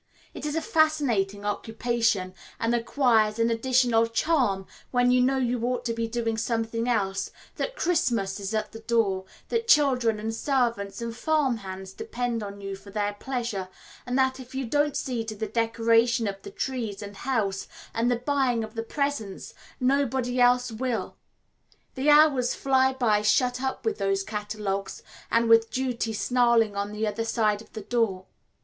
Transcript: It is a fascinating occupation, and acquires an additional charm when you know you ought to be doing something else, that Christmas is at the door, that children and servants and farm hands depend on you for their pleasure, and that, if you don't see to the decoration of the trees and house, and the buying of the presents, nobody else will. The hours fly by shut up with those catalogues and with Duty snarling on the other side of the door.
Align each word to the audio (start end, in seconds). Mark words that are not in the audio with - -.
It 0.33 0.47
is 0.47 0.55
a 0.55 0.63
fascinating 0.63 1.45
occupation, 1.45 2.33
and 2.59 2.73
acquires 2.73 3.37
an 3.37 3.51
additional 3.51 4.07
charm 4.07 4.65
when 4.89 5.11
you 5.11 5.21
know 5.21 5.37
you 5.37 5.61
ought 5.63 5.85
to 5.85 5.93
be 5.93 6.07
doing 6.07 6.37
something 6.37 6.87
else, 6.89 7.29
that 7.57 7.75
Christmas 7.75 8.39
is 8.39 8.51
at 8.55 8.71
the 8.71 8.79
door, 8.79 9.25
that 9.49 9.67
children 9.67 10.19
and 10.19 10.33
servants 10.33 11.03
and 11.03 11.15
farm 11.15 11.57
hands 11.57 11.93
depend 11.93 12.41
on 12.41 12.59
you 12.61 12.75
for 12.75 12.89
their 12.89 13.13
pleasure, 13.13 13.69
and 14.03 14.17
that, 14.17 14.39
if 14.39 14.55
you 14.55 14.65
don't 14.65 14.97
see 14.97 15.23
to 15.23 15.35
the 15.35 15.45
decoration 15.45 16.27
of 16.27 16.41
the 16.41 16.49
trees 16.49 17.03
and 17.03 17.17
house, 17.17 17.67
and 17.93 18.09
the 18.09 18.15
buying 18.15 18.63
of 18.63 18.73
the 18.73 18.81
presents, 18.81 19.53
nobody 19.79 20.41
else 20.41 20.71
will. 20.71 21.15
The 21.93 22.09
hours 22.09 22.55
fly 22.55 22.91
by 22.91 23.21
shut 23.21 23.61
up 23.61 23.85
with 23.85 23.99
those 23.99 24.23
catalogues 24.23 25.03
and 25.29 25.47
with 25.47 25.69
Duty 25.69 26.11
snarling 26.13 26.75
on 26.75 26.91
the 26.91 27.05
other 27.05 27.23
side 27.23 27.61
of 27.61 27.73
the 27.73 27.81
door. 27.81 28.25